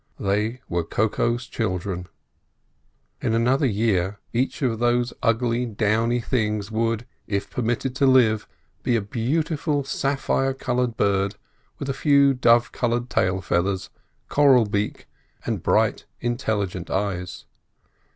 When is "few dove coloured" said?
11.93-13.11